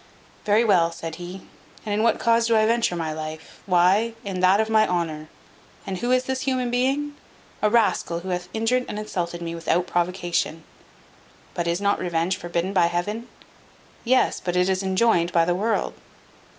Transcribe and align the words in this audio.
"Very 0.45 0.63
well," 0.63 0.91
said 0.91 1.17
he, 1.17 1.43
"and 1.85 1.93
in 1.93 2.01
what 2.01 2.17
cause 2.19 2.47
do 2.47 2.57
I 2.57 2.65
venture 2.65 2.95
my 2.95 3.13
life? 3.13 3.61
Why, 3.67 4.15
in 4.25 4.39
that 4.39 4.59
of 4.59 4.67
my 4.67 4.87
honour. 4.87 5.29
And 5.85 5.99
who 5.99 6.09
is 6.11 6.23
this 6.23 6.41
human 6.41 6.71
being? 6.71 7.15
A 7.61 7.69
rascal 7.69 8.21
who 8.21 8.29
hath 8.29 8.49
injured 8.51 8.85
and 8.89 8.97
insulted 8.97 9.43
me 9.43 9.53
without 9.53 9.85
provocation. 9.85 10.63
But 11.53 11.67
is 11.67 11.79
not 11.79 11.99
revenge 11.99 12.35
forbidden 12.35 12.73
by 12.73 12.87
Heaven? 12.87 13.27
Yes, 14.03 14.41
but 14.43 14.55
it 14.55 14.69
is 14.69 14.81
enjoined 14.81 15.31
by 15.31 15.45
the 15.45 15.53
world. 15.53 15.93